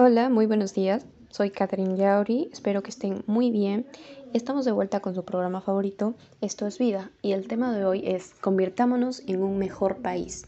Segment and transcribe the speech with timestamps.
[0.00, 1.04] Hola, muy buenos días.
[1.28, 2.50] Soy Catherine Yauri.
[2.52, 3.84] Espero que estén muy bien.
[4.32, 8.04] Estamos de vuelta con su programa favorito, Esto es Vida, y el tema de hoy
[8.06, 10.46] es Convirtámonos en un mejor país.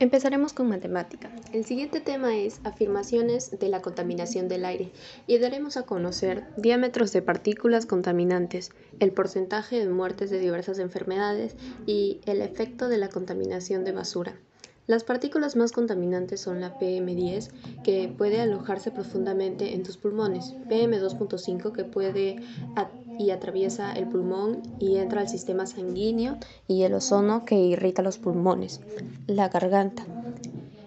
[0.00, 1.30] Empezaremos con matemática.
[1.52, 4.92] El siguiente tema es afirmaciones de la contaminación del aire
[5.26, 11.54] y daremos a conocer diámetros de partículas contaminantes, el porcentaje de muertes de diversas enfermedades
[11.84, 14.36] y el efecto de la contaminación de basura.
[14.86, 17.50] Las partículas más contaminantes son la PM10,
[17.84, 22.42] que puede alojarse profundamente en tus pulmones, PM2.5, que puede
[23.20, 28.16] y atraviesa el pulmón y entra al sistema sanguíneo, y el ozono, que irrita los
[28.16, 28.80] pulmones,
[29.26, 30.06] la garganta.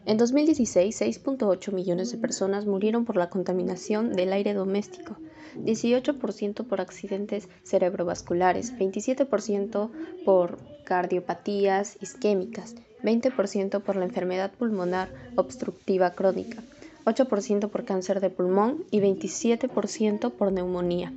[0.06, 5.16] En 2016, 6.8 millones de personas murieron por la contaminación del aire doméstico,
[5.64, 9.92] 18% por accidentes cerebrovasculares, 27%
[10.26, 16.64] por cardiopatías isquémicas, 20% por la enfermedad pulmonar obstructiva crónica,
[17.06, 21.14] 8% por cáncer de pulmón y 27% por neumonía.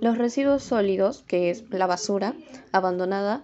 [0.00, 2.34] Los residuos sólidos, que es la basura
[2.72, 3.42] abandonada,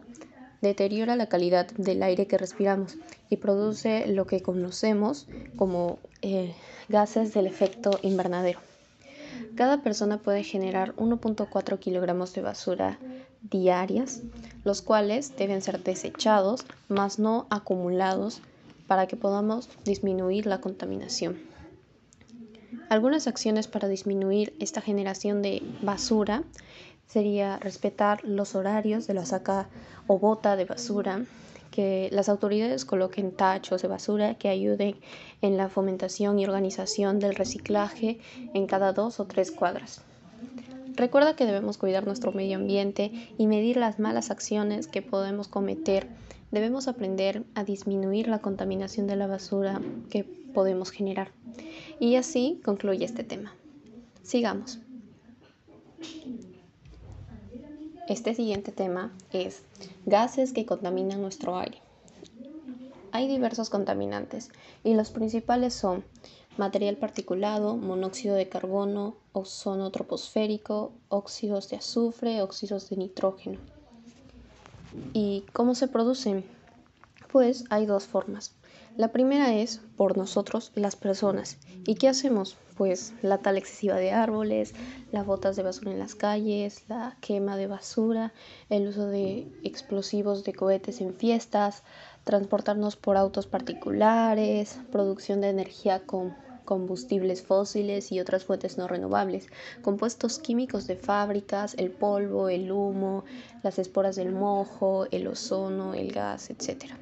[0.61, 2.97] deteriora la calidad del aire que respiramos
[3.29, 6.55] y produce lo que conocemos como eh,
[6.89, 8.61] gases del efecto invernadero.
[9.55, 12.99] Cada persona puede generar 1.4 kilogramos de basura
[13.43, 14.23] diarias,
[14.65, 18.43] los cuales deben ser desechados, mas no acumulados,
[18.87, 21.50] para que podamos disminuir la contaminación.
[22.91, 26.43] Algunas acciones para disminuir esta generación de basura
[27.07, 29.69] sería respetar los horarios de la saca
[30.09, 31.25] o bota de basura,
[31.71, 34.97] que las autoridades coloquen tachos de basura que ayuden
[35.41, 38.19] en la fomentación y organización del reciclaje
[38.55, 40.03] en cada dos o tres cuadras.
[40.97, 46.09] Recuerda que debemos cuidar nuestro medio ambiente y medir las malas acciones que podemos cometer.
[46.51, 49.81] Debemos aprender a disminuir la contaminación de la basura
[50.11, 51.31] que podemos generar.
[51.99, 53.55] Y así concluye este tema.
[54.23, 54.79] Sigamos.
[58.09, 59.63] Este siguiente tema es
[60.05, 61.79] gases que contaminan nuestro aire.
[63.13, 64.51] Hay diversos contaminantes
[64.83, 66.05] y los principales son
[66.57, 73.59] material particulado, monóxido de carbono, ozono troposférico, óxidos de azufre, óxidos de nitrógeno.
[75.13, 76.45] ¿Y cómo se producen?
[77.33, 78.55] Pues hay dos formas.
[78.97, 81.59] La primera es por nosotros, las personas.
[81.87, 82.57] ¿Y qué hacemos?
[82.77, 84.75] Pues la tala excesiva de árboles,
[85.13, 88.33] las botas de basura en las calles, la quema de basura,
[88.69, 91.83] el uso de explosivos de cohetes en fiestas,
[92.25, 96.35] transportarnos por autos particulares, producción de energía con
[96.65, 99.49] combustibles fósiles y otras fuentes no renovables,
[99.83, 103.25] compuestos químicos de fábricas, el polvo, el humo,
[103.63, 106.93] las esporas del mojo, el ozono, el gas, etc.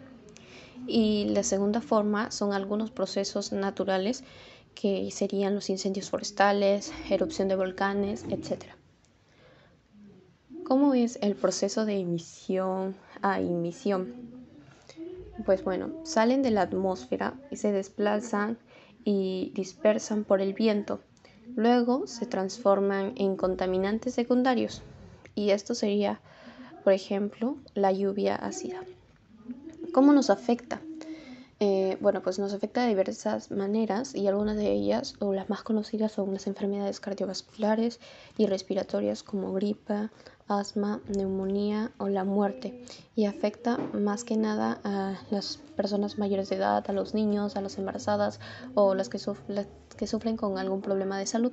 [0.90, 4.24] Y la segunda forma son algunos procesos naturales
[4.74, 8.64] que serían los incendios forestales, erupción de volcanes, etc.
[10.64, 14.14] ¿Cómo es el proceso de emisión a emisión?
[15.44, 18.56] Pues bueno, salen de la atmósfera y se desplazan
[19.04, 21.00] y dispersan por el viento.
[21.54, 24.80] Luego se transforman en contaminantes secundarios
[25.34, 26.20] y esto sería,
[26.82, 28.80] por ejemplo, la lluvia ácida.
[29.92, 30.80] ¿Cómo nos afecta?
[31.60, 35.62] Eh, bueno, pues nos afecta de diversas maneras y algunas de ellas, o las más
[35.62, 37.98] conocidas, son las enfermedades cardiovasculares
[38.36, 40.12] y respiratorias como gripa,
[40.46, 42.84] asma, neumonía o la muerte
[43.16, 47.60] y afecta más que nada a las personas mayores de edad, a los niños, a
[47.60, 48.38] las embarazadas
[48.74, 49.66] o las que, las
[49.96, 51.52] que sufren con algún problema de salud.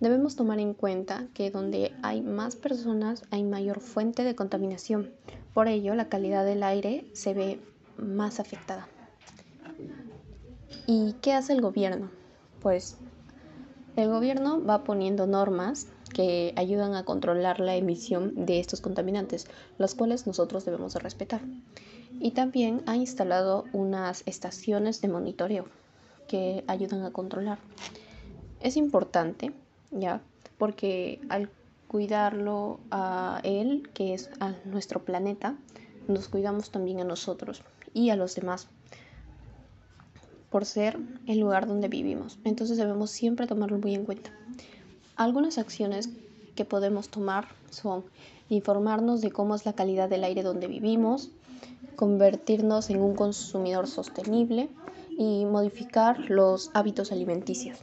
[0.00, 5.10] Debemos tomar en cuenta que donde hay más personas hay mayor fuente de contaminación.
[5.54, 7.60] Por ello, la calidad del aire se ve
[7.96, 8.88] más afectada.
[10.86, 12.10] ¿Y qué hace el gobierno?
[12.60, 12.98] Pues
[13.96, 19.46] el gobierno va poniendo normas que ayudan a controlar la emisión de estos contaminantes,
[19.78, 21.40] los cuales nosotros debemos de respetar.
[22.20, 25.66] Y también ha instalado unas estaciones de monitoreo
[26.28, 27.58] que ayudan a controlar.
[28.60, 29.52] Es importante,
[29.94, 30.20] ¿ya?
[30.58, 31.50] Porque al
[31.88, 35.56] cuidarlo a él, que es a nuestro planeta,
[36.08, 37.62] nos cuidamos también a nosotros
[37.92, 38.68] y a los demás
[40.50, 42.38] por ser el lugar donde vivimos.
[42.44, 44.30] Entonces debemos siempre tomarlo muy en cuenta.
[45.16, 46.10] Algunas acciones
[46.54, 48.04] que podemos tomar son
[48.48, 51.30] informarnos de cómo es la calidad del aire donde vivimos,
[51.96, 54.68] convertirnos en un consumidor sostenible
[55.10, 57.78] y modificar los hábitos alimenticios.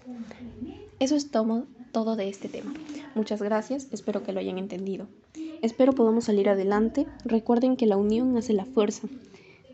[1.00, 2.74] Eso es todo, todo de este tema.
[3.16, 5.08] Muchas gracias, espero que lo hayan entendido.
[5.62, 7.06] Espero podamos salir adelante.
[7.24, 9.08] Recuerden que la unión hace la fuerza.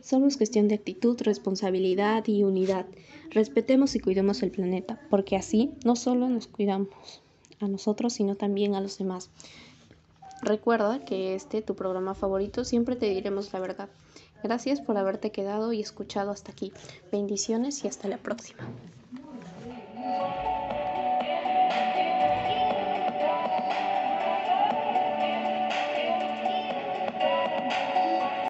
[0.02, 2.86] Solo es cuestión de actitud, responsabilidad y unidad.
[3.32, 6.90] Respetemos y cuidemos el planeta, porque así no solo nos cuidamos
[7.60, 9.30] a nosotros, sino también a los demás.
[10.42, 13.90] Recuerda que este, tu programa favorito, siempre te diremos la verdad.
[14.44, 16.72] Gracias por haberte quedado y escuchado hasta aquí.
[17.12, 18.68] Bendiciones y hasta la próxima.